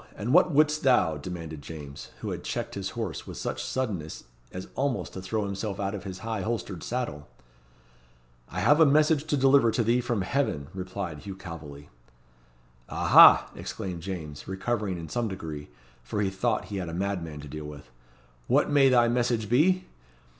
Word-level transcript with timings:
and 0.15 0.33
what 0.33 0.49
wouldst 0.51 0.81
thou?" 0.81 1.15
demanded 1.15 1.61
James, 1.61 2.09
who 2.21 2.31
had 2.31 2.43
checked 2.43 2.73
his 2.73 2.91
horse 2.97 3.27
with 3.27 3.37
such 3.37 3.63
suddenness 3.63 4.23
as 4.51 4.67
almost 4.73 5.13
to 5.13 5.21
throw 5.21 5.45
himself 5.45 5.79
out 5.79 5.93
of 5.93 6.05
his 6.05 6.17
high 6.25 6.41
holstered 6.41 6.81
saddle. 6.81 7.27
"I 8.49 8.61
have 8.61 8.79
a 8.79 8.85
message 8.87 9.25
to 9.25 9.37
deliver 9.37 9.69
to 9.69 9.83
thee 9.83 10.01
from 10.01 10.23
Heaven," 10.23 10.69
replied 10.73 11.19
Hugh 11.19 11.35
Calveley. 11.35 11.89
"Aha!" 12.89 13.51
exclaimed 13.55 14.01
James, 14.01 14.47
recovering 14.47 14.97
in 14.97 15.07
some 15.07 15.27
degree, 15.27 15.69
for 16.01 16.19
he 16.19 16.31
thought 16.31 16.65
he 16.73 16.77
had 16.77 16.89
a 16.89 16.95
madman 16.95 17.39
to 17.41 17.47
deal 17.47 17.65
with. 17.65 17.91
"What 18.47 18.71
may 18.71 18.89
thy 18.89 19.07
message 19.07 19.49
be?" 19.49 19.85